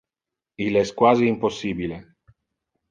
Il 0.69 0.79
es 0.81 0.93
quasi 1.03 1.31
impossibile. 1.35 2.05